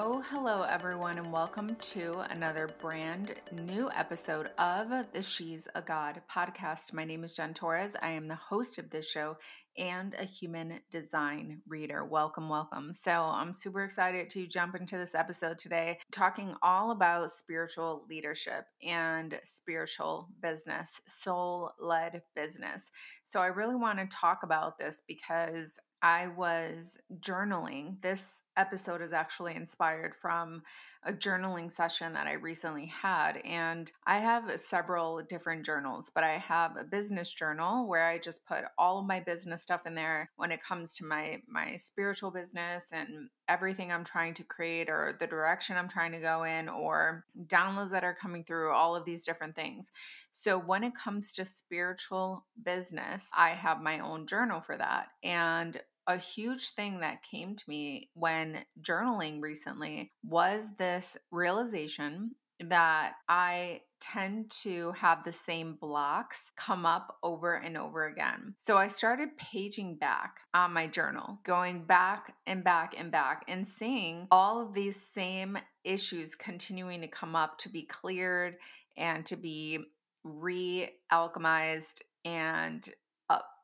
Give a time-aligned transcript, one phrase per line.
[0.00, 6.22] Oh, hello, everyone, and welcome to another brand new episode of the She's a God
[6.32, 6.92] podcast.
[6.92, 7.96] My name is Jen Torres.
[8.00, 9.36] I am the host of this show
[9.76, 12.04] and a human design reader.
[12.04, 12.94] Welcome, welcome.
[12.94, 18.66] So, I'm super excited to jump into this episode today, talking all about spiritual leadership
[18.86, 22.92] and spiritual business, soul led business.
[23.24, 28.00] So, I really want to talk about this because I was journaling.
[28.02, 30.62] This episode is actually inspired from
[31.04, 33.38] a journaling session that I recently had.
[33.44, 38.46] And I have several different journals, but I have a business journal where I just
[38.46, 42.30] put all of my business stuff in there when it comes to my my spiritual
[42.30, 46.68] business and everything I'm trying to create or the direction I'm trying to go in
[46.68, 49.90] or downloads that are coming through, all of these different things.
[50.32, 55.08] So when it comes to spiritual business, I have my own journal for that.
[55.22, 62.30] And a huge thing that came to me when journaling recently was this realization
[62.60, 68.54] that I tend to have the same blocks come up over and over again.
[68.58, 73.66] So I started paging back on my journal, going back and back and back and
[73.66, 78.56] seeing all of these same issues continuing to come up to be cleared
[78.96, 79.80] and to be
[80.24, 82.88] re alchemized and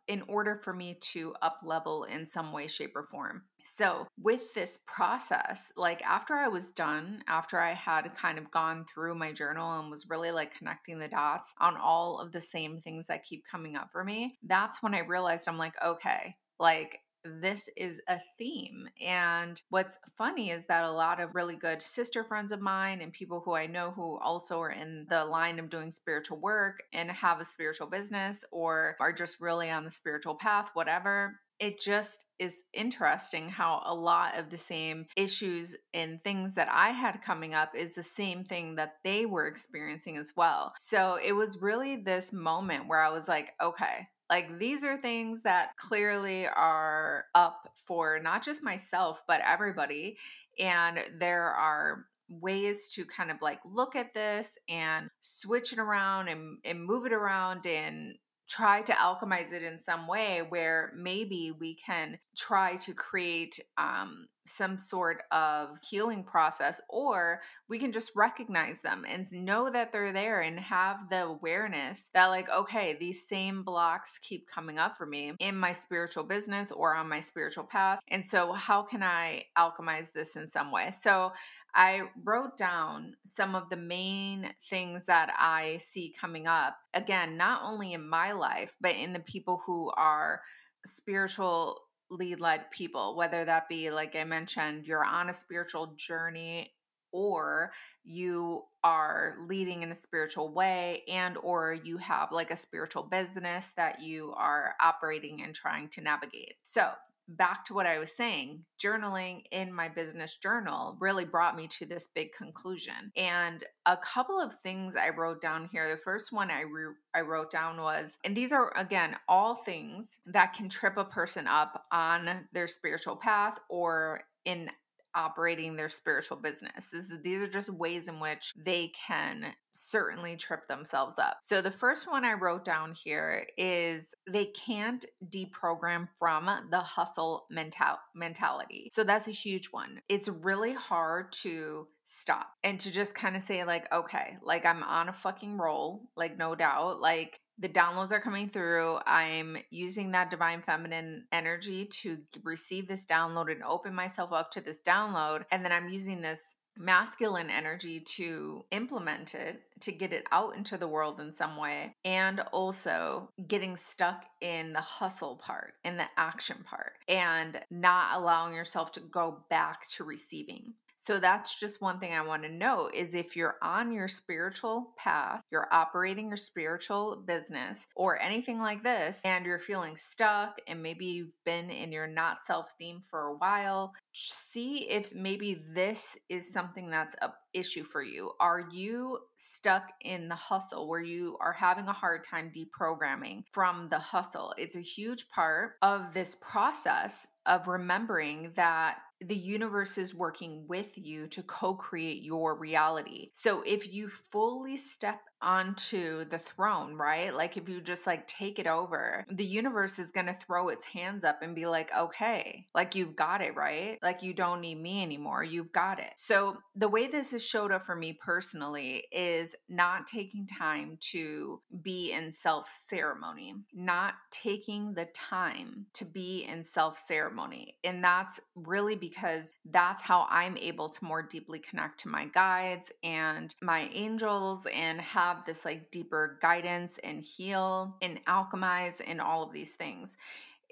[0.09, 3.43] in order for me to up level in some way, shape, or form.
[3.65, 8.85] So, with this process, like after I was done, after I had kind of gone
[8.85, 12.79] through my journal and was really like connecting the dots on all of the same
[12.79, 17.01] things that keep coming up for me, that's when I realized I'm like, okay, like
[17.25, 18.89] this is a theme.
[19.01, 23.13] And what's funny is that a lot of really good sister friends of mine and
[23.13, 27.11] people who I know who also are in the line of doing spiritual work and
[27.11, 32.27] have a spiritual business or are just really on the spiritual path, whatever, it just
[32.39, 37.55] is interesting how a lot of the same issues and things that I had coming
[37.55, 40.75] up is the same thing that they were experiencing as well.
[40.79, 45.43] So it was really this moment where I was like, okay, like these are things
[45.43, 50.17] that clearly are up for not just myself, but everybody.
[50.59, 56.29] And there are ways to kind of like look at this and switch it around
[56.29, 58.17] and, and move it around and
[58.49, 64.27] try to alchemize it in some way where maybe we can try to create um,
[64.47, 70.13] some sort of healing process, or we can just recognize them and know that they're
[70.13, 75.07] there and have the awareness that, like, okay, these same blocks keep coming up for
[75.07, 78.01] me in my spiritual business or on my spiritual path.
[78.09, 80.91] And so, how can I alchemize this in some way?
[80.91, 81.33] So,
[81.75, 86.77] I wrote down some of the main things that I see coming up.
[86.95, 90.41] Again, not only in my life, but in the people who are
[90.87, 91.81] spiritual
[92.17, 96.73] led people, whether that be, like I mentioned, you're on a spiritual journey
[97.13, 97.73] or
[98.03, 103.73] you are leading in a spiritual way and or you have like a spiritual business
[103.77, 106.55] that you are operating and trying to navigate.
[106.63, 106.91] So,
[107.29, 111.87] back to what I was saying, journaling in my business journal really brought me to
[111.87, 113.13] this big conclusion.
[113.17, 115.89] And a couple of things I wrote down here.
[115.89, 120.19] The first one I re- I wrote down was, and these are again all things
[120.27, 124.71] that can trip a person up on their spiritual path or in
[125.15, 126.93] operating their spiritual business.
[126.93, 131.39] Is, these are just ways in which they can certainly trip themselves up.
[131.41, 137.47] So the first one I wrote down here is they can't deprogram from the hustle
[137.51, 138.89] mental mentality.
[138.93, 140.01] So that's a huge one.
[140.09, 144.83] It's really hard to stop and to just kind of say like okay, like I'm
[144.83, 148.99] on a fucking roll, like no doubt, like the downloads are coming through.
[149.07, 154.61] I'm using that divine feminine energy to receive this download and open myself up to
[154.61, 155.45] this download.
[155.51, 160.77] And then I'm using this masculine energy to implement it, to get it out into
[160.77, 166.07] the world in some way, and also getting stuck in the hustle part, in the
[166.17, 170.75] action part, and not allowing yourself to go back to receiving.
[171.05, 174.95] So that's just one thing I want to know is if you're on your spiritual
[174.97, 180.83] path, you're operating your spiritual business or anything like this and you're feeling stuck and
[180.83, 186.17] maybe you've been in your not self theme for a while, see if maybe this
[186.31, 188.33] is something that's a issue for you.
[188.41, 193.89] Are you stuck in the hustle where you are having a hard time deprogramming from
[193.91, 194.55] the hustle?
[194.59, 198.99] It's a huge part of this process of remembering that
[199.29, 203.31] the universe is working with you to co create your reality.
[203.33, 207.35] So if you fully step onto the throne, right?
[207.35, 210.85] Like if you just like take it over, the universe is going to throw its
[210.85, 213.99] hands up and be like, okay, like you've got it, right?
[214.03, 215.45] Like you don't need me anymore.
[215.45, 216.13] You've got it.
[216.17, 221.61] So the way this has showed up for me personally is not taking time to
[221.83, 227.77] be in self ceremony, not taking the time to be in self ceremony.
[227.85, 232.91] And that's really because that's how I'm able to more deeply connect to my guides
[233.03, 239.21] and my angels and have have this like deeper guidance and heal and alchemize and
[239.21, 240.17] all of these things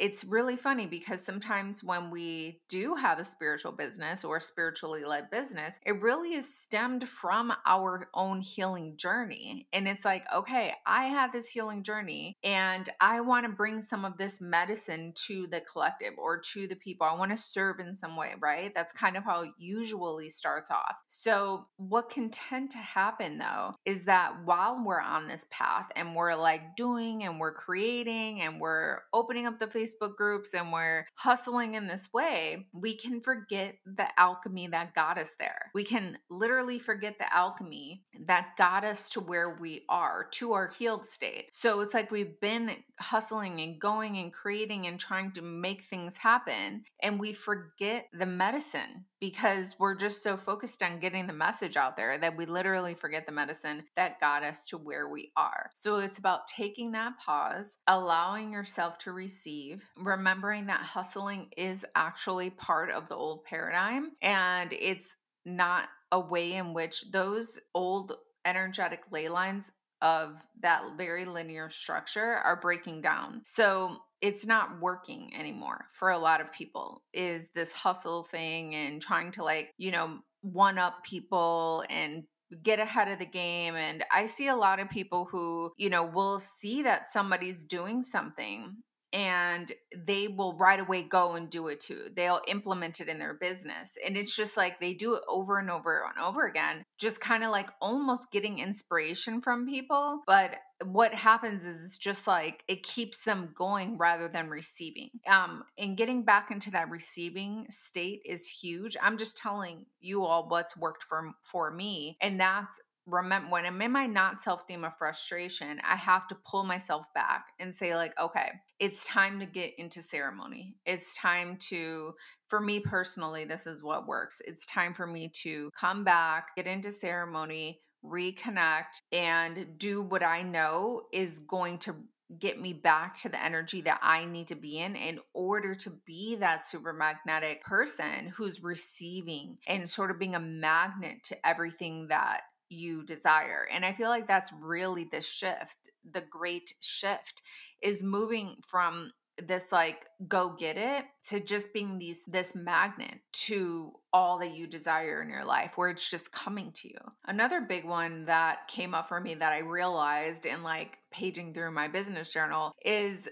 [0.03, 5.31] it's really funny because sometimes when we do have a spiritual business or spiritually led
[5.31, 9.69] business, it really is stemmed from our own healing journey.
[9.73, 14.05] And it's like, okay, I had this healing journey and I want to bring some
[14.05, 17.07] of this medicine to the collective or to the people.
[17.07, 18.73] I want to serve in some way, right?
[18.75, 20.97] That's kind of how it usually starts off.
[21.07, 26.17] So, what can tend to happen though is that while we're on this path and
[26.17, 31.07] we're like doing and we're creating and we're opening up the Facebook groups and we're
[31.15, 35.71] hustling in this way, we can forget the alchemy that got us there.
[35.75, 40.69] We can literally forget the alchemy that got us to where we are, to our
[40.69, 41.47] healed state.
[41.53, 46.17] So it's like we've been hustling and going and creating and trying to make things
[46.17, 51.77] happen, and we forget the medicine because we're just so focused on getting the message
[51.77, 55.71] out there that we literally forget the medicine that got us to where we are.
[55.75, 62.51] So it's about taking that pause, allowing yourself to receive, remembering that hustling is actually
[62.51, 65.15] part of the old paradigm and it's
[65.45, 68.13] not a way in which those old
[68.45, 69.73] energetic ley lines
[70.03, 73.41] of that very linear structure are breaking down.
[73.45, 79.03] So it's not working anymore for a lot of people is this hustle thing and
[79.03, 82.23] trying to like you know one up people and
[82.63, 86.05] get ahead of the game and i see a lot of people who you know
[86.05, 88.77] will see that somebody's doing something
[89.13, 92.09] and they will right away go and do it too.
[92.15, 93.97] They'll implement it in their business.
[94.05, 97.45] And it's just like they do it over and over and over again, just kind
[97.45, 100.23] of like almost getting inspiration from people.
[100.27, 105.11] But what happens is it's just like it keeps them going rather than receiving.
[105.27, 108.97] Um, and getting back into that receiving state is huge.
[109.01, 113.81] I'm just telling you all what's worked for for me, and that's remember when I'm
[113.83, 117.95] in my not self theme of frustration, I have to pull myself back and say,
[117.97, 120.77] like, okay, it's time to get into ceremony.
[120.87, 122.15] It's time to,
[122.49, 124.41] for me personally, this is what works.
[124.47, 130.43] It's time for me to come back, get into ceremony, reconnect, and do what I
[130.43, 131.95] know is going to
[132.39, 135.91] get me back to the energy that I need to be in in order to
[136.07, 142.09] be that super magnetic person who's receiving and sort of being a magnet to everything
[142.09, 143.69] that you desire.
[143.73, 145.77] And I feel like that's really the shift,
[146.11, 147.43] the great shift
[147.81, 153.93] is moving from this like go get it to just being these this magnet to
[154.13, 156.99] all that you desire in your life where it's just coming to you.
[157.27, 161.73] Another big one that came up for me that I realized in like paging through
[161.73, 163.29] my business journal is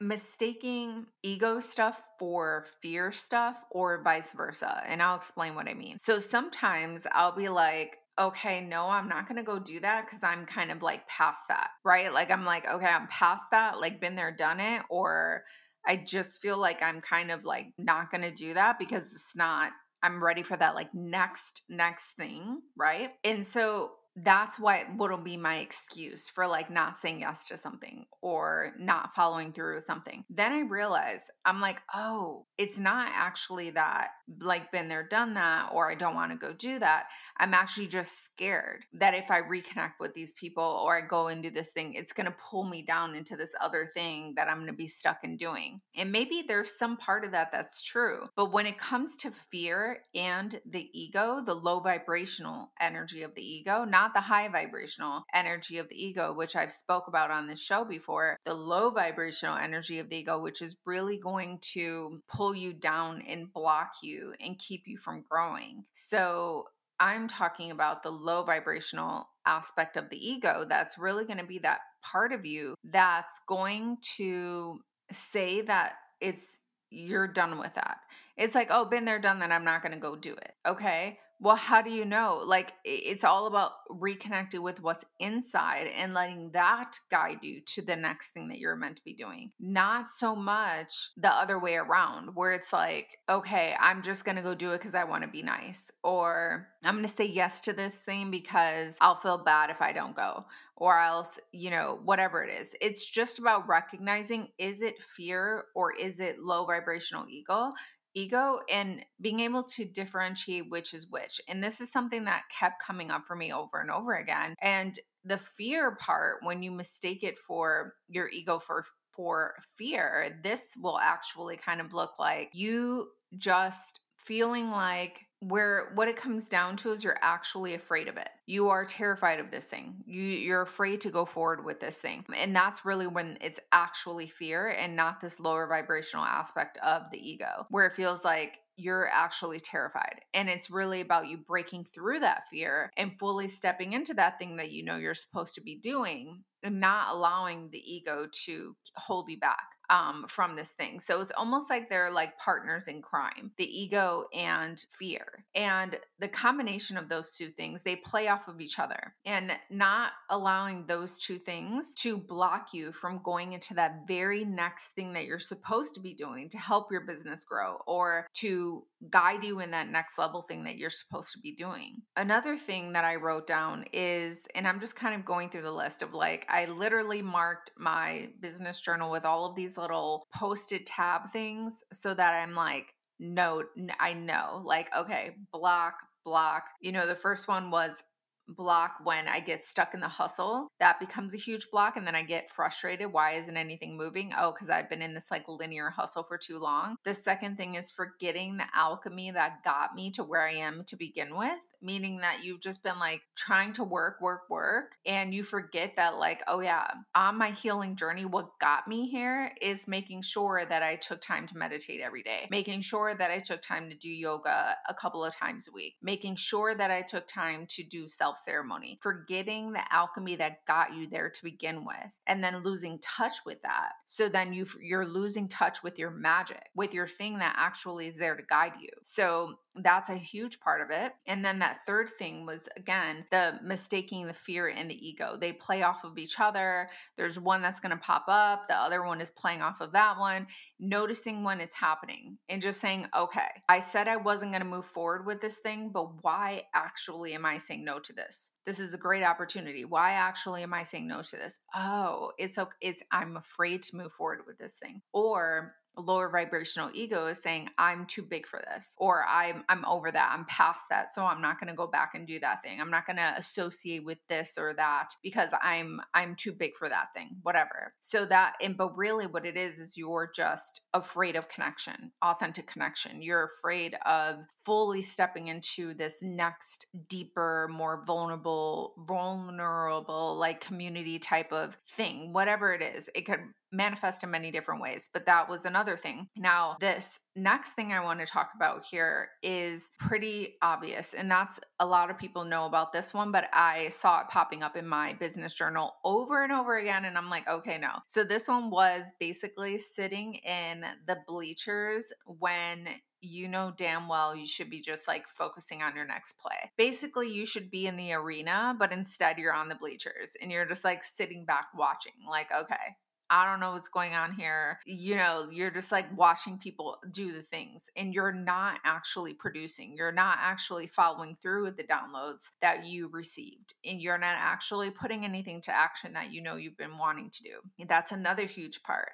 [0.00, 4.82] mistaking ego stuff for fear stuff or vice versa.
[4.86, 5.98] And I'll explain what I mean.
[5.98, 10.22] So sometimes I'll be like, okay, no, I'm not going to go do that because
[10.22, 12.12] I'm kind of like past that, right?
[12.12, 14.82] Like, I'm like, okay, I'm past that, like, been there, done it.
[14.88, 15.44] Or
[15.86, 19.36] I just feel like I'm kind of like not going to do that because it's
[19.36, 23.12] not I'm ready for that like next next thing, right?
[23.24, 28.04] And so that's why what'll be my excuse for like not saying yes to something
[28.22, 30.22] or not following through with something.
[30.28, 34.08] Then I realize I'm like, oh, it's not actually that
[34.40, 37.06] like been there, done that, or I don't want to go do that.
[37.36, 41.42] I'm actually just scared that if I reconnect with these people or I go and
[41.42, 44.58] do this thing, it's going to pull me down into this other thing that I'm
[44.58, 45.80] going to be stuck in doing.
[45.96, 48.28] And maybe there's some part of that that's true.
[48.36, 53.42] But when it comes to fear and the ego, the low vibrational energy of the
[53.44, 57.60] ego, not the high vibrational energy of the ego, which I've spoke about on this
[57.60, 62.54] show before, the low vibrational energy of the ego, which is really going to pull
[62.54, 65.84] you down and block you and keep you from growing.
[65.92, 66.66] So
[67.00, 71.58] I'm talking about the low vibrational aspect of the ego that's really going to be
[71.58, 74.80] that part of you that's going to
[75.10, 76.58] say that it's
[76.90, 77.98] you're done with that.
[78.36, 79.50] It's like, oh, been there, done that.
[79.50, 80.52] I'm not going to go do it.
[80.66, 81.18] Okay.
[81.40, 82.40] Well, how do you know?
[82.44, 87.96] Like, it's all about reconnecting with what's inside and letting that guide you to the
[87.96, 89.50] next thing that you're meant to be doing.
[89.60, 94.42] Not so much the other way around, where it's like, okay, I'm just going to
[94.42, 97.60] go do it because I want to be nice, or I'm going to say yes
[97.62, 102.00] to this thing because I'll feel bad if I don't go, or else, you know,
[102.04, 102.74] whatever it is.
[102.80, 107.72] It's just about recognizing is it fear or is it low vibrational ego?
[108.14, 111.40] Ego and being able to differentiate which is which.
[111.48, 114.54] And this is something that kept coming up for me over and over again.
[114.60, 120.74] And the fear part, when you mistake it for your ego for for fear, this
[120.80, 126.74] will actually kind of look like you just feeling like where what it comes down
[126.74, 128.30] to is you're actually afraid of it.
[128.46, 130.02] You are terrified of this thing.
[130.06, 132.24] You you're afraid to go forward with this thing.
[132.34, 137.18] And that's really when it's actually fear and not this lower vibrational aspect of the
[137.18, 140.20] ego where it feels like you're actually terrified.
[140.32, 144.56] And it's really about you breaking through that fear and fully stepping into that thing
[144.56, 149.38] that you know you're supposed to be doing not allowing the ego to hold you
[149.38, 151.00] back um, from this thing.
[151.00, 155.44] So it's almost like they're like partners in crime, the ego and fear.
[155.54, 160.12] And the combination of those two things, they play off of each other and not
[160.30, 165.26] allowing those two things to block you from going into that very next thing that
[165.26, 169.70] you're supposed to be doing to help your business grow or to guide you in
[169.70, 172.00] that next level thing that you're supposed to be doing.
[172.16, 175.72] Another thing that I wrote down is, and I'm just kind of going through the
[175.72, 180.86] list of like, I literally marked my business journal with all of these little Post-it
[180.86, 183.64] tab things so that I'm like, no,
[183.98, 185.94] I know, like, okay, block,
[186.24, 186.64] block.
[186.80, 188.04] You know, the first one was
[188.46, 190.68] block when I get stuck in the hustle.
[190.78, 191.96] That becomes a huge block.
[191.96, 193.12] And then I get frustrated.
[193.12, 194.32] Why isn't anything moving?
[194.38, 196.96] Oh, because I've been in this like linear hustle for too long.
[197.04, 200.96] The second thing is forgetting the alchemy that got me to where I am to
[200.96, 205.44] begin with meaning that you've just been like trying to work, work, work, and you
[205.44, 210.22] forget that, like, oh yeah, on my healing journey, what got me here is making
[210.22, 213.90] sure that I took time to meditate every day, making sure that I took time
[213.90, 217.66] to do yoga a couple of times a week, making sure that I took time
[217.70, 222.42] to do self ceremony, forgetting the alchemy that got you there to begin with, and
[222.42, 223.90] then losing touch with that.
[224.06, 228.16] So then you you're losing touch with your magic, with your thing that actually is
[228.16, 228.88] there to guide you.
[229.02, 231.12] So that's a huge part of it.
[231.26, 235.36] And then that third thing was again the mistaking the fear and the ego.
[235.38, 236.88] They play off of each other.
[237.16, 240.18] There's one that's going to pop up, the other one is playing off of that
[240.18, 240.46] one,
[240.78, 244.86] noticing when it's happening and just saying, okay, I said I wasn't going to move
[244.86, 248.50] forward with this thing, but why actually am I saying no to this?
[248.66, 249.84] This is a great opportunity.
[249.84, 251.58] Why actually am I saying no to this?
[251.74, 252.70] Oh, it's okay.
[252.80, 255.02] It's I'm afraid to move forward with this thing.
[255.12, 260.10] Or lower vibrational ego is saying i'm too big for this or i'm i'm over
[260.10, 262.80] that i'm past that so i'm not going to go back and do that thing.
[262.80, 266.88] I'm not going to associate with this or that because i'm i'm too big for
[266.88, 267.94] that thing whatever.
[268.00, 272.66] So that and but really what it is is you're just afraid of connection authentic
[272.66, 273.22] connection.
[273.22, 281.52] You're afraid of fully stepping into this next deeper more vulnerable vulnerable like community type
[281.52, 283.08] of thing whatever it is.
[283.14, 283.40] It could
[283.74, 286.28] manifest in many different ways, but that was another thing.
[286.36, 291.60] Now, this next thing I want to talk about here is pretty obvious, and that's
[291.80, 294.86] a lot of people know about this one, but I saw it popping up in
[294.86, 297.90] my business journal over and over again, and I'm like, okay, no.
[298.06, 302.88] So, this one was basically sitting in the bleachers when
[303.24, 306.70] you know damn well you should be just like focusing on your next play.
[306.76, 310.66] Basically, you should be in the arena, but instead you're on the bleachers and you're
[310.66, 312.96] just like sitting back watching, like, okay,
[313.30, 314.78] I don't know what's going on here.
[314.86, 319.94] You know, you're just like watching people do the things and you're not actually producing.
[319.96, 323.74] You're not actually following through with the downloads that you received.
[323.84, 327.42] And you're not actually putting anything to action that you know you've been wanting to
[327.42, 327.84] do.
[327.86, 329.10] That's another huge part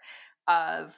[0.49, 0.93] of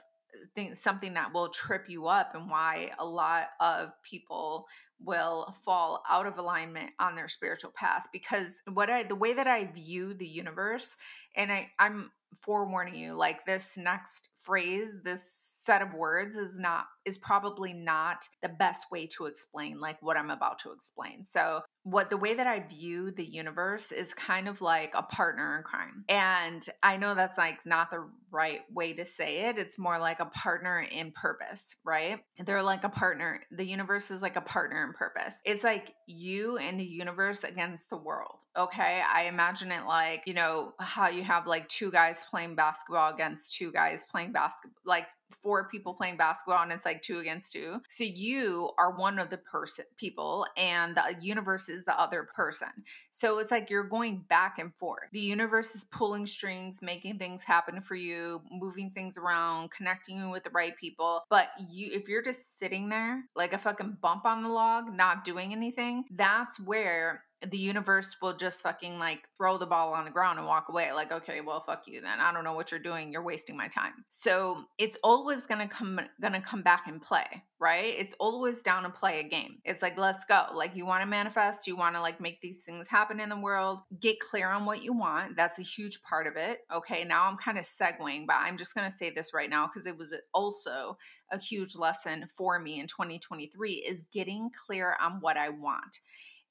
[0.54, 4.66] things something that will trip you up and why a lot of people
[5.04, 9.46] will fall out of alignment on their spiritual path because what I the way that
[9.46, 10.96] I view the universe
[11.36, 16.86] and I I'm forewarning you like this next phrase this set of words is not
[17.04, 21.24] is probably not the best way to explain like what I'm about to explain.
[21.24, 25.56] So what the way that I view the universe is kind of like a partner
[25.56, 26.04] in crime.
[26.08, 29.58] And I know that's like not the right way to say it.
[29.58, 32.20] It's more like a partner in purpose, right?
[32.44, 33.40] They're like a partner.
[33.50, 35.40] The universe is like a partner in purpose.
[35.44, 38.36] It's like you and the universe against the world.
[38.56, 39.02] Okay.
[39.02, 43.54] I imagine it like, you know, how you have like two guys playing basketball against
[43.54, 45.06] two guys playing basketball, like
[45.42, 47.80] four people playing basketball and it's like two against two.
[47.88, 52.68] So you are one of the person people and the universe is the other person.
[53.10, 55.08] So it's like you're going back and forth.
[55.12, 60.30] The universe is pulling strings, making things happen for you, moving things around, connecting you
[60.30, 61.22] with the right people.
[61.30, 65.24] But you if you're just sitting there like a fucking bump on the log, not
[65.24, 70.10] doing anything, that's where the universe will just fucking like throw the ball on the
[70.10, 72.20] ground and walk away like okay well fuck you then.
[72.20, 73.12] I don't know what you're doing.
[73.12, 74.04] You're wasting my time.
[74.08, 77.26] So it's always gonna come gonna come back and play
[77.60, 77.94] right?
[77.96, 79.58] It's always down to play a game.
[79.64, 80.46] It's like let's go.
[80.52, 83.38] Like you want to manifest you want to like make these things happen in the
[83.38, 83.80] world.
[84.00, 85.36] Get clear on what you want.
[85.36, 87.04] That's a huge part of it okay?
[87.04, 89.96] Now i'm kind of segueing but i'm just gonna say this right now because it
[89.96, 90.96] was also
[91.30, 96.00] a huge lesson for me in 2023 is getting clear on what i want.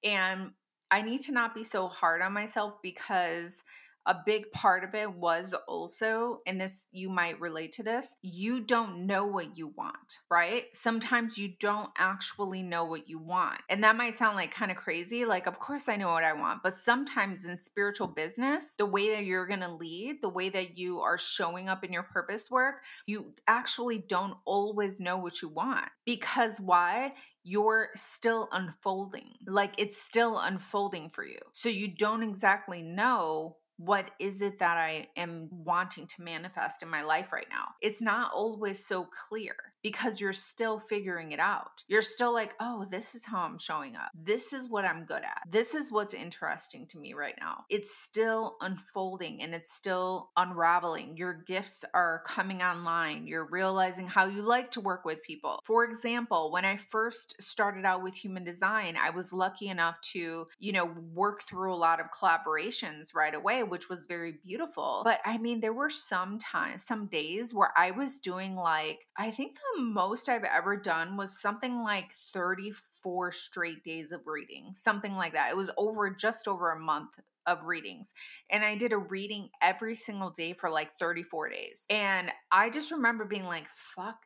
[0.03, 0.51] And
[0.91, 3.63] I need to not be so hard on myself because
[4.07, 8.59] a big part of it was also, and this you might relate to this, you
[8.59, 10.65] don't know what you want, right?
[10.73, 13.61] Sometimes you don't actually know what you want.
[13.69, 15.23] And that might sound like kind of crazy.
[15.23, 16.63] Like, of course I know what I want.
[16.63, 20.79] But sometimes in spiritual business, the way that you're going to lead, the way that
[20.79, 25.49] you are showing up in your purpose work, you actually don't always know what you
[25.49, 25.89] want.
[26.05, 27.11] Because why?
[27.43, 29.35] You're still unfolding.
[29.45, 31.39] Like it's still unfolding for you.
[31.51, 36.89] So you don't exactly know what is it that I am wanting to manifest in
[36.89, 37.69] my life right now?
[37.81, 41.83] It's not always so clear because you're still figuring it out.
[41.87, 44.11] You're still like, oh, this is how I'm showing up.
[44.13, 45.41] This is what I'm good at.
[45.49, 47.65] This is what's interesting to me right now.
[47.69, 51.17] It's still unfolding and it's still unraveling.
[51.17, 53.25] Your gifts are coming online.
[53.25, 55.59] You're realizing how you like to work with people.
[55.63, 60.47] For example, when I first started out with human design, I was lucky enough to,
[60.59, 65.01] you know, work through a lot of collaborations right away which was very beautiful.
[65.03, 69.31] But I mean, there were some times, some days where I was doing like, I
[69.31, 75.15] think the most I've ever done was something like 34 straight days of reading, something
[75.15, 75.51] like that.
[75.51, 78.13] It was over just over a month of readings.
[78.49, 81.85] And I did a reading every single day for like 34 days.
[81.89, 84.17] And I just remember being like, fuck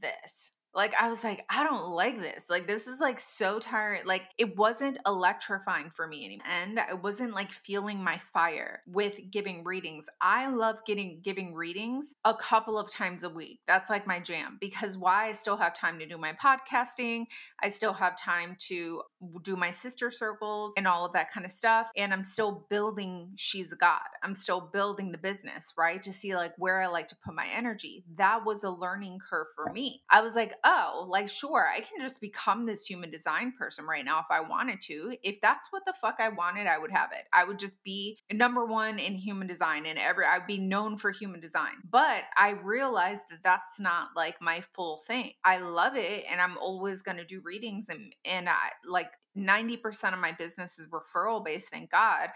[0.00, 0.52] this.
[0.74, 2.48] Like I was like, I don't like this.
[2.48, 4.06] Like this is like so tired.
[4.06, 6.46] Like it wasn't electrifying for me anymore.
[6.62, 10.06] And I wasn't like feeling my fire with giving readings.
[10.20, 13.60] I love getting giving readings a couple of times a week.
[13.66, 17.26] That's like my jam because why I still have time to do my podcasting.
[17.62, 19.02] I still have time to
[19.42, 21.90] do my sister circles and all of that kind of stuff.
[21.96, 24.00] And I'm still building She's a God.
[24.22, 26.02] I'm still building the business, right?
[26.02, 28.04] To see like where I like to put my energy.
[28.16, 30.02] That was a learning curve for me.
[30.10, 34.04] I was like, oh, like, sure, I can just become this human design person right
[34.04, 35.16] now if I wanted to.
[35.22, 37.26] If that's what the fuck I wanted, I would have it.
[37.32, 41.10] I would just be number one in human design and every, I'd be known for
[41.10, 41.74] human design.
[41.88, 45.32] But I realized that that's not like my full thing.
[45.44, 50.12] I love it and I'm always going to do readings and, and I like 90%
[50.12, 52.30] of my business is referral based, thank God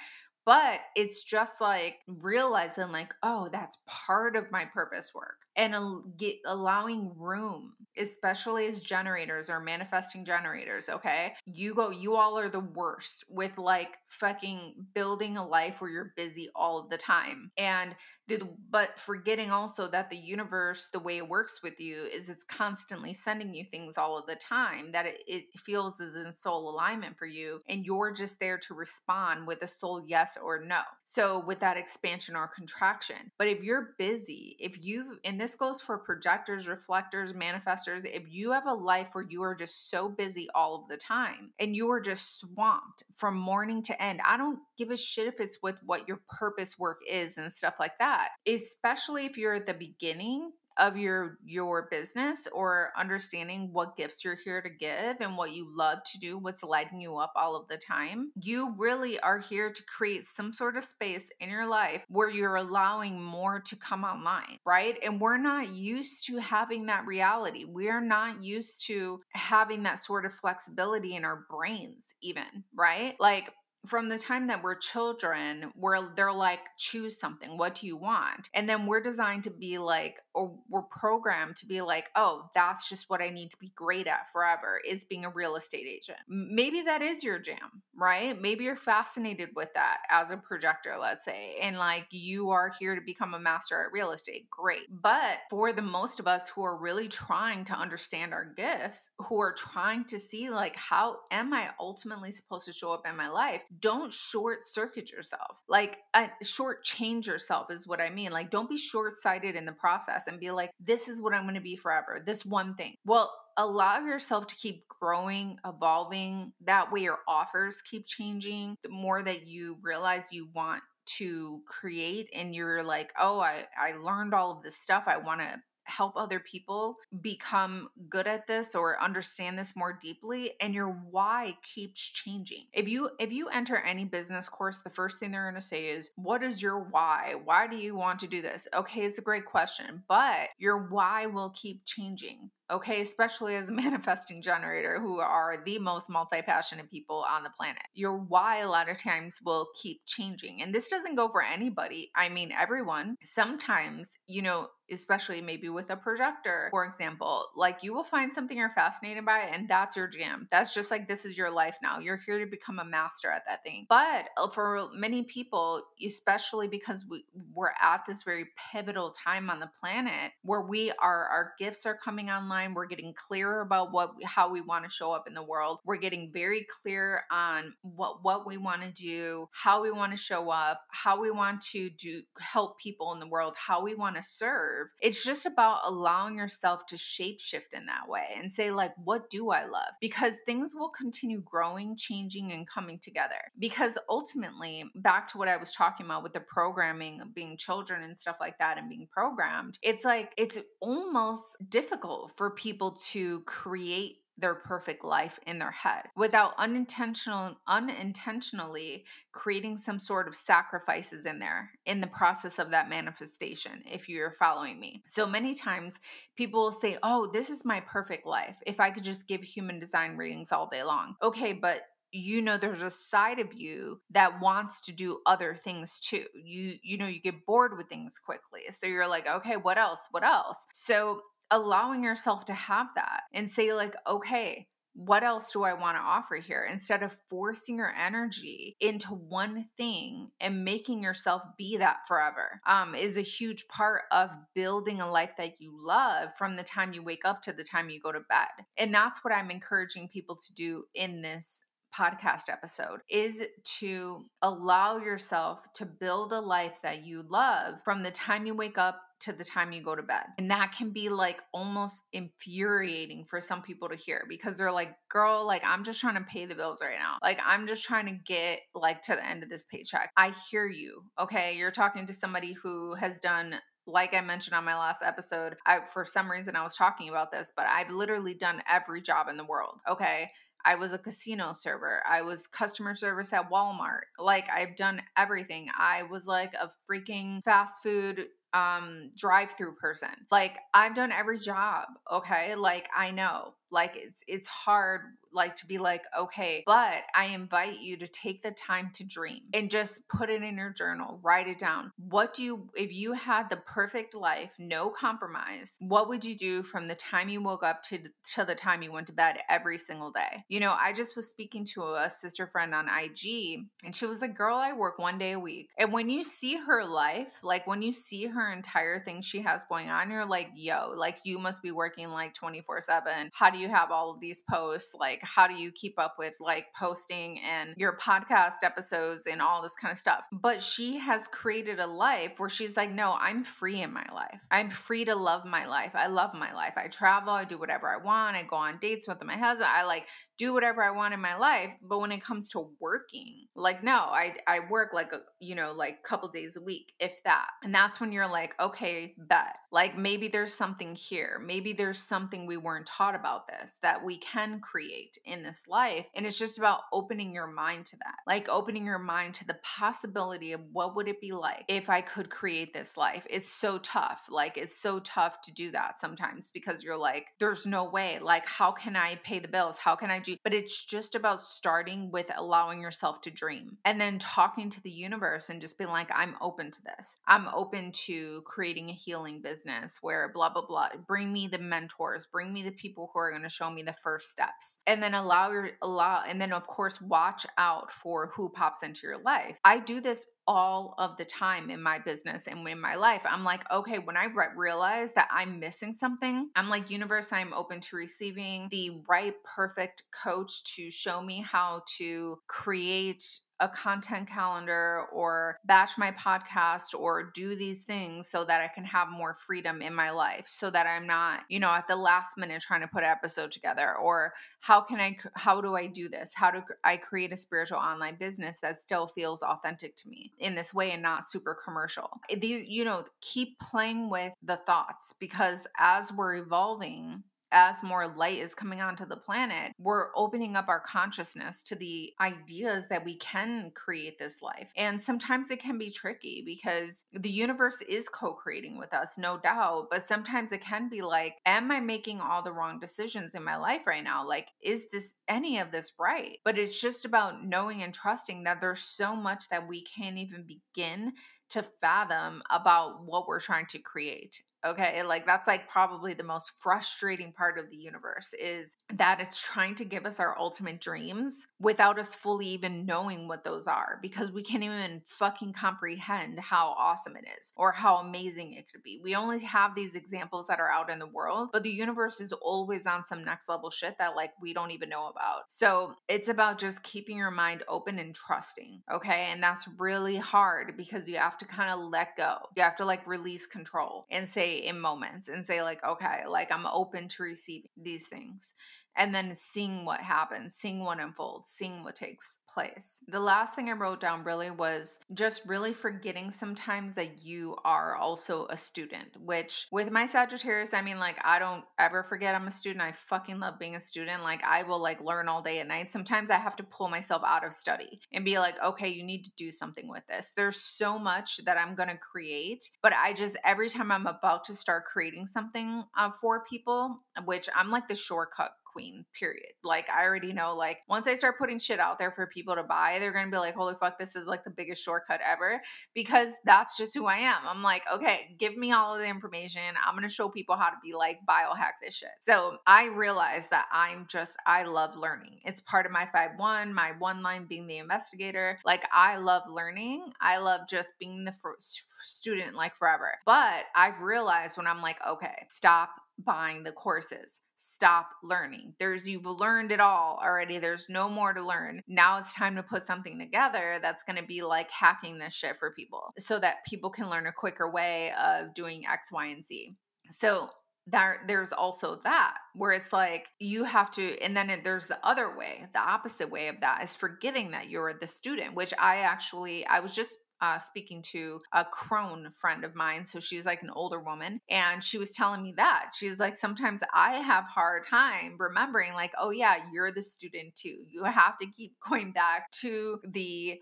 [0.46, 5.74] but it's just like realizing like oh that's part of my purpose work and
[6.16, 11.34] get allowing room especially as generators or manifesting generators okay?
[11.46, 16.12] You go you all are the worst with like fucking building a life where you're
[16.16, 17.50] busy all of the time.
[17.56, 17.94] And
[18.26, 18.40] the,
[18.70, 23.12] but forgetting also that the universe the way it works with you is it's constantly
[23.12, 27.18] sending you things all of the time that it, it feels is in soul alignment
[27.18, 30.80] for you and you're just there to respond with a soul yes or no.
[31.04, 33.30] So with that expansion or contraction.
[33.38, 38.06] But if you're busy if you've and this goes for projectors, reflectors, manifestors.
[38.06, 41.50] If you have a life where you are just so busy all of the time
[41.58, 45.40] and you are just swamped from morning to end, I don't give a shit if
[45.40, 48.30] it's with what your purpose work is and stuff like that.
[48.46, 54.38] Especially if you're at the beginning of your your business or understanding what gifts you're
[54.44, 57.68] here to give and what you love to do what's lighting you up all of
[57.68, 62.02] the time you really are here to create some sort of space in your life
[62.08, 64.98] where you're allowing more to come online right?
[65.02, 67.64] And we're not used to having that reality.
[67.64, 73.14] We're not used to having that sort of flexibility in our brains even right?
[73.20, 73.50] Like
[73.86, 77.58] from the time that we're children, where they're like, choose something.
[77.58, 78.48] What do you want?
[78.54, 82.88] And then we're designed to be like, or we're programmed to be like, oh, that's
[82.88, 86.18] just what I need to be great at forever is being a real estate agent.
[86.28, 88.40] Maybe that is your jam, right?
[88.40, 92.94] Maybe you're fascinated with that as a projector, let's say, and like you are here
[92.94, 94.48] to become a master at real estate.
[94.50, 94.86] Great.
[94.90, 99.38] But for the most of us who are really trying to understand our gifts, who
[99.40, 103.28] are trying to see, like, how am I ultimately supposed to show up in my
[103.28, 103.62] life?
[103.80, 105.58] Don't short circuit yourself.
[105.68, 105.98] Like,
[106.42, 108.32] short change yourself is what I mean.
[108.32, 111.42] Like, don't be short sighted in the process and be like, this is what I'm
[111.42, 112.94] going to be forever, this one thing.
[113.04, 116.52] Well, allow yourself to keep growing, evolving.
[116.64, 118.76] That way, your offers keep changing.
[118.82, 123.92] The more that you realize you want to create and you're like oh i i
[124.02, 128.74] learned all of this stuff i want to help other people become good at this
[128.74, 132.64] or understand this more deeply and your why keeps changing.
[132.72, 135.86] If you if you enter any business course the first thing they're going to say
[135.86, 137.34] is what is your why?
[137.44, 138.66] Why do you want to do this?
[138.74, 143.72] Okay, it's a great question, but your why will keep changing okay, especially as a
[143.84, 147.82] manifesting generator who are the most multi passionate people on the planet.
[147.94, 150.62] Your why, a lot of times, will keep changing.
[150.62, 152.10] And this doesn't go for anybody.
[152.14, 153.16] I mean, everyone.
[153.24, 158.56] Sometimes, you know, especially maybe with a projector, for example, like you will find something
[158.56, 160.46] you're fascinated by, and that's your jam.
[160.50, 161.98] That's just like this is your life now.
[161.98, 163.86] You're here to become a master at that thing.
[163.88, 167.24] But uh, for many people, especially because we,
[167.54, 171.96] we're at this very pivotal time on the planet where we are, our gifts are
[171.96, 175.42] coming online we're getting clearer about what how we want to show up in the
[175.42, 175.80] world.
[175.84, 180.16] We're getting very clear on what what we want to do, how we want to
[180.16, 184.16] show up, how we want to do help people in the world, how we want
[184.16, 184.88] to serve.
[185.00, 189.30] It's just about allowing yourself to shape shift in that way and say like what
[189.30, 189.92] do I love?
[190.00, 193.36] Because things will continue growing, changing and coming together.
[193.58, 198.18] Because ultimately, back to what I was talking about with the programming being children and
[198.18, 204.18] stuff like that and being programmed, it's like it's almost difficult for people to create
[204.36, 211.38] their perfect life in their head without unintentional unintentionally creating some sort of sacrifices in
[211.38, 215.02] there in the process of that manifestation if you're following me.
[215.06, 216.00] So many times
[216.36, 218.56] people will say oh this is my perfect life.
[218.66, 221.14] If i could just give human design readings all day long.
[221.22, 226.00] Okay but you know there's a side of you that wants to do other things
[226.00, 226.24] too.
[226.34, 228.62] You you know you get bored with things quickly.
[228.70, 230.08] So you're like okay what else?
[230.10, 230.66] What else?
[230.72, 235.96] So allowing yourself to have that and say like okay what else do I want
[235.96, 236.66] to offer here?
[236.70, 242.94] Instead of forcing your energy into one thing and making yourself be that forever, um,
[242.94, 247.02] is a huge part of building a life that you love from the time you
[247.02, 248.48] wake up to the time you go to bed.
[248.76, 251.64] And that's what I'm encouraging people to do in this
[251.96, 258.10] podcast episode is to allow yourself to build a life that you love from the
[258.10, 260.24] time you wake up to the time you go to bed.
[260.38, 264.94] And that can be like almost infuriating for some people to hear because they're like,
[265.08, 267.16] girl, like I'm just trying to pay the bills right now.
[267.22, 270.10] Like I'm just trying to get like to the end of this paycheck.
[270.16, 271.04] I hear you.
[271.18, 271.56] Okay.
[271.56, 275.80] You're talking to somebody who has done like I mentioned on my last episode, I
[275.92, 279.36] for some reason I was talking about this, but I've literally done every job in
[279.36, 279.78] the world.
[279.88, 280.30] Okay.
[280.64, 282.02] I was a casino server.
[282.08, 284.04] I was customer service at Walmart.
[284.18, 285.68] Like I've done everything.
[285.76, 290.10] I was like a freaking fast food um drive-through person.
[290.30, 292.54] Like I've done every job, okay?
[292.54, 293.54] Like I know.
[293.74, 298.40] Like it's it's hard like to be like, okay, but I invite you to take
[298.42, 301.90] the time to dream and just put it in your journal, write it down.
[301.96, 306.62] What do you, if you had the perfect life, no compromise, what would you do
[306.62, 307.98] from the time you woke up to,
[308.34, 310.44] to the time you went to bed every single day?
[310.48, 314.22] You know, I just was speaking to a sister friend on IG and she was
[314.22, 315.70] a girl, I work one day a week.
[315.80, 319.40] And when you see her life, like when you see her her entire thing she
[319.40, 323.30] has going on, you're like, yo, like you must be working like 24 7.
[323.32, 324.94] How do you have all of these posts?
[324.94, 329.62] Like, how do you keep up with like posting and your podcast episodes and all
[329.62, 330.24] this kind of stuff?
[330.32, 334.40] But she has created a life where she's like, no, I'm free in my life.
[334.50, 335.92] I'm free to love my life.
[335.94, 336.74] I love my life.
[336.76, 338.36] I travel, I do whatever I want.
[338.36, 339.70] I go on dates with my husband.
[339.72, 340.06] I like
[340.38, 341.70] do whatever I want in my life.
[341.82, 345.72] But when it comes to working, like no, I I work like a you know
[345.72, 347.48] like couple days a week, if that.
[347.62, 349.56] And that's when you're like, okay, bet.
[349.70, 351.40] Like maybe there's something here.
[351.44, 356.06] Maybe there's something we weren't taught about this that we can create in this life.
[356.14, 358.16] And it's just about opening your mind to that.
[358.26, 362.00] Like opening your mind to the possibility of what would it be like if I
[362.00, 363.26] could create this life.
[363.30, 364.26] It's so tough.
[364.30, 368.18] Like it's so tough to do that sometimes because you're like, there's no way.
[368.20, 369.78] Like, how can I pay the bills?
[369.78, 374.18] How can I but it's just about starting with allowing yourself to dream and then
[374.18, 377.18] talking to the universe and just being like, I'm open to this.
[377.26, 380.88] I'm open to creating a healing business where blah, blah, blah.
[381.06, 383.94] Bring me the mentors, bring me the people who are going to show me the
[384.02, 384.78] first steps.
[384.86, 389.06] And then allow your, allow, and then of course, watch out for who pops into
[389.06, 389.58] your life.
[389.64, 393.22] I do this all of the time in my business and in my life.
[393.24, 397.52] I'm like, okay, when I re- realize that I'm missing something, I'm like, universe, I'm
[397.52, 403.24] open to receiving the right, perfect coach to show me how to create
[403.60, 408.84] a content calendar or batch my podcast or do these things so that I can
[408.84, 412.36] have more freedom in my life so that I'm not, you know, at the last
[412.36, 416.08] minute trying to put an episode together or how can I how do I do
[416.08, 416.32] this?
[416.34, 420.54] How do I create a spiritual online business that still feels authentic to me in
[420.54, 422.10] this way and not super commercial?
[422.36, 427.22] These, you know, keep playing with the thoughts because as we're evolving
[427.54, 432.12] as more light is coming onto the planet, we're opening up our consciousness to the
[432.20, 434.72] ideas that we can create this life.
[434.76, 439.38] And sometimes it can be tricky because the universe is co creating with us, no
[439.38, 439.86] doubt.
[439.90, 443.56] But sometimes it can be like, am I making all the wrong decisions in my
[443.56, 444.26] life right now?
[444.26, 446.38] Like, is this any of this right?
[446.44, 450.44] But it's just about knowing and trusting that there's so much that we can't even
[450.44, 451.12] begin
[451.50, 456.52] to fathom about what we're trying to create okay like that's like probably the most
[456.56, 461.46] frustrating part of the universe is that it's trying to give us our ultimate dreams
[461.60, 466.74] without us fully even knowing what those are because we can't even fucking comprehend how
[466.78, 469.00] awesome it is or how amazing it could be.
[469.02, 472.32] We only have these examples that are out in the world but the universe is
[472.32, 475.42] always on some next level shit that like we don't even know about.
[475.48, 479.28] So it's about just keeping your mind open and trusting okay?
[479.30, 482.36] And that's really hard because you have to kind of let go.
[482.56, 486.50] You have to like release control and say in moments and say like okay like
[486.52, 488.54] i'm open to receiving these things
[488.96, 493.00] and then seeing what happens, seeing what unfolds, seeing what takes place.
[493.08, 497.96] The last thing I wrote down really was just really forgetting sometimes that you are
[497.96, 502.46] also a student, which with my Sagittarius, I mean, like, I don't ever forget I'm
[502.46, 502.84] a student.
[502.84, 504.22] I fucking love being a student.
[504.22, 505.90] Like, I will like learn all day and night.
[505.90, 509.24] Sometimes I have to pull myself out of study and be like, okay, you need
[509.24, 510.32] to do something with this.
[510.36, 514.43] There's so much that I'm going to create, but I just, every time I'm about
[514.44, 519.52] to start creating something uh, for people, which I'm like the shortcut queen, period.
[519.62, 522.64] Like, I already know, like, once I start putting shit out there for people to
[522.64, 525.62] buy, they're going to be like, holy fuck, this is like the biggest shortcut ever
[525.94, 527.36] because that's just who I am.
[527.46, 529.62] I'm like, okay, give me all of the information.
[529.86, 532.10] I'm going to show people how to be like biohack this shit.
[532.20, 535.38] So I realized that I'm just, I love learning.
[535.44, 538.58] It's part of my 5 1, my one line being the investigator.
[538.64, 540.12] Like, I love learning.
[540.20, 543.12] I love just being the first student like forever.
[543.24, 545.90] But I've realized when I'm like, okay, stop
[546.24, 548.74] buying the courses stop learning.
[548.78, 550.58] There's you've learned it all already.
[550.58, 551.82] There's no more to learn.
[551.88, 555.56] Now it's time to put something together that's going to be like hacking this shit
[555.56, 559.44] for people so that people can learn a quicker way of doing X, Y, and
[559.44, 559.74] Z.
[560.10, 560.50] So
[560.86, 564.98] there there's also that where it's like you have to and then it, there's the
[565.02, 568.96] other way the opposite way of that is forgetting that you're the student which i
[568.96, 573.04] actually i was just uh, speaking to a crone friend of mine.
[573.04, 574.40] So she's like an older woman.
[574.50, 575.90] And she was telling me that.
[575.94, 580.76] She's like, sometimes I have hard time remembering, like, oh, yeah, you're the student too.
[580.88, 583.60] You have to keep going back to the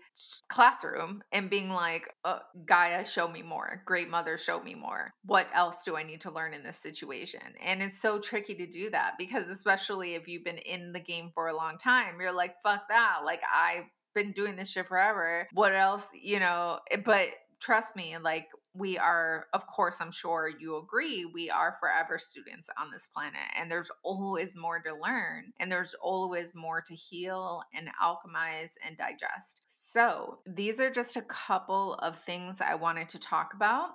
[0.49, 3.81] classroom and being like, oh, Gaia, show me more.
[3.85, 5.13] Great mother, show me more.
[5.25, 7.41] What else do I need to learn in this situation?
[7.63, 11.31] And it's so tricky to do that because, especially if you've been in the game
[11.33, 13.19] for a long time, you're like, fuck that.
[13.23, 15.47] Like, I been doing this shit forever.
[15.53, 16.79] What else, you know?
[16.91, 21.77] Eh, but trust me, like we are, of course, I'm sure you agree, we are
[21.79, 23.41] forever students on this planet.
[23.55, 28.97] And there's always more to learn, and there's always more to heal and alchemize and
[28.97, 29.61] digest.
[29.67, 33.91] So, these are just a couple of things I wanted to talk about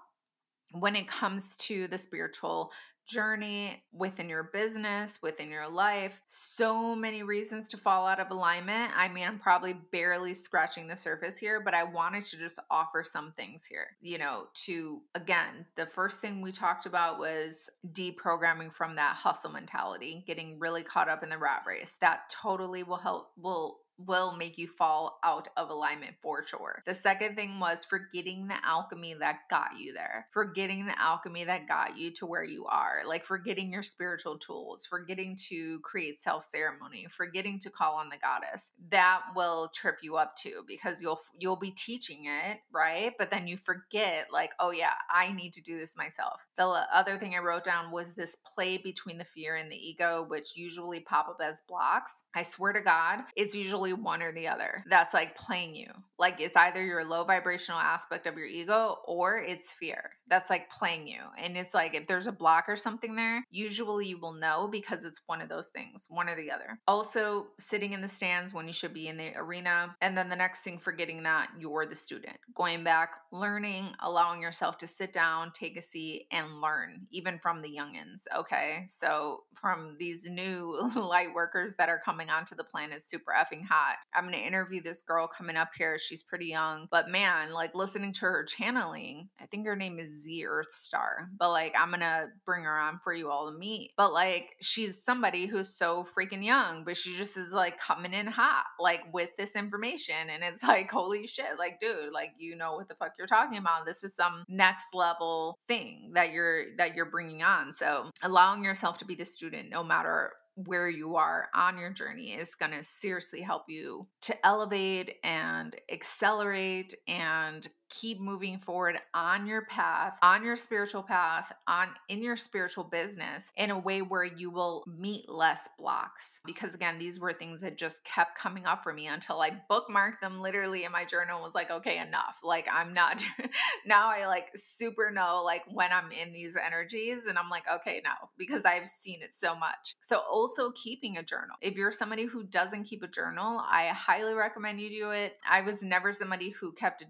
[0.72, 2.70] when it comes to the spiritual
[3.08, 6.20] journey within your business, within your life.
[6.26, 8.92] So many reasons to fall out of alignment.
[8.94, 13.02] I mean, I'm probably barely scratching the surface here, but I wanted to just offer
[13.02, 13.96] some things here.
[14.00, 19.50] You know, to again, the first thing we talked about was deprogramming from that hustle
[19.50, 21.96] mentality, getting really caught up in the rat race.
[22.00, 26.82] That totally will help will will make you fall out of alignment for sure.
[26.86, 31.68] The second thing was forgetting the alchemy that got you there, forgetting the alchemy that
[31.68, 36.44] got you to where you are, like forgetting your spiritual tools, forgetting to create self
[36.44, 38.72] ceremony, forgetting to call on the goddess.
[38.90, 43.12] That will trip you up too because you'll you'll be teaching it, right?
[43.18, 46.40] But then you forget like, oh yeah, I need to do this myself.
[46.56, 50.24] The other thing I wrote down was this play between the fear and the ego,
[50.28, 52.24] which usually pop up as blocks.
[52.34, 55.90] I swear to God, it's usually one or the other that's like playing you.
[56.18, 60.70] Like it's either your low vibrational aspect of your ego or it's fear that's like
[60.70, 61.20] playing you.
[61.36, 65.04] And it's like if there's a block or something there, usually you will know because
[65.04, 66.78] it's one of those things, one or the other.
[66.86, 69.94] Also, sitting in the stands when you should be in the arena.
[70.00, 74.78] And then the next thing, forgetting that you're the student, going back, learning, allowing yourself
[74.78, 78.24] to sit down, take a seat, and learn, even from the youngins.
[78.36, 78.84] Okay.
[78.88, 83.96] So, from these new light workers that are coming onto the planet, super effing hot.
[84.14, 85.98] I'm going to interview this girl coming up here.
[86.08, 90.22] She's pretty young, but man, like listening to her channeling, I think her name is
[90.22, 93.92] Z Earth Star, but like I'm gonna bring her on for you all to meet.
[93.96, 98.26] But like she's somebody who's so freaking young, but she just is like coming in
[98.26, 100.30] hot, like with this information.
[100.30, 103.58] And it's like, holy shit, like, dude, like you know what the fuck you're talking
[103.58, 103.84] about.
[103.84, 107.72] This is some next level thing that you're that you're bringing on.
[107.72, 110.32] So allowing yourself to be the student no matter
[110.66, 115.76] where you are on your journey is going to seriously help you to elevate and
[115.90, 122.36] accelerate and keep moving forward on your path, on your spiritual path, on in your
[122.36, 126.40] spiritual business in a way where you will meet less blocks.
[126.44, 130.20] Because again, these were things that just kept coming up for me until I bookmarked
[130.20, 132.38] them literally in my journal and was like, okay, enough.
[132.42, 133.24] Like I'm not
[133.86, 138.00] now I like super know like when I'm in these energies and I'm like, okay,
[138.04, 139.96] no, because I've seen it so much.
[140.00, 141.56] So also keeping a journal.
[141.60, 145.36] If you're somebody who doesn't keep a journal, I highly recommend you do it.
[145.48, 147.06] I was never somebody who kept a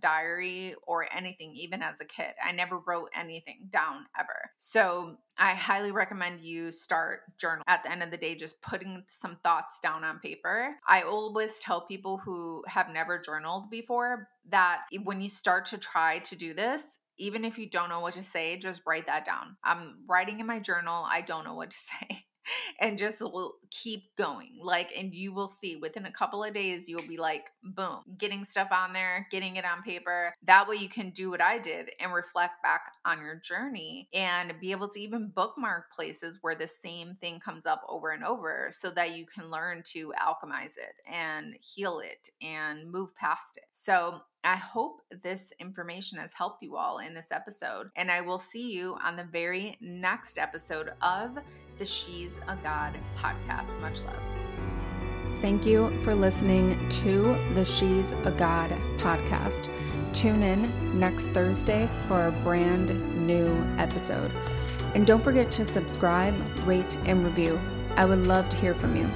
[0.86, 2.32] or anything, even as a kid.
[2.42, 4.50] I never wrote anything down ever.
[4.58, 7.64] So I highly recommend you start journal.
[7.66, 10.76] At the end of the day, just putting some thoughts down on paper.
[10.86, 16.18] I always tell people who have never journaled before that when you start to try
[16.20, 19.56] to do this, even if you don't know what to say, just write that down.
[19.64, 21.04] I'm writing in my journal.
[21.08, 22.24] I don't know what to say
[22.80, 23.22] and just
[23.70, 24.58] keep going.
[24.62, 28.44] Like, and you will see within a couple of days, you'll be like, boom, getting
[28.44, 30.34] stuff on there, getting it on paper.
[30.44, 34.54] That way you can do what I did and reflect back on your journey and
[34.60, 38.68] be able to even bookmark places where the same thing comes up over and over
[38.70, 43.66] so that you can learn to alchemize it and heal it and move past it.
[43.72, 48.38] So, I hope this information has helped you all in this episode, and I will
[48.38, 51.38] see you on the very next episode of
[51.76, 53.78] the She's a God podcast.
[53.82, 54.16] Much love.
[55.42, 59.68] Thank you for listening to the She's a God podcast.
[60.14, 62.88] Tune in next Thursday for a brand
[63.26, 64.32] new episode.
[64.94, 66.34] And don't forget to subscribe,
[66.66, 67.60] rate, and review.
[67.96, 69.10] I would love to hear from you.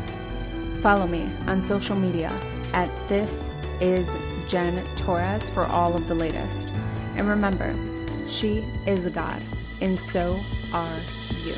[0.82, 2.28] Follow me on social media
[2.74, 4.14] at This Is
[4.52, 6.68] Jen Torres for all of the latest.
[7.16, 7.74] And remember,
[8.28, 9.42] she is a God,
[9.80, 10.38] and so
[10.74, 10.98] are
[11.42, 11.54] you.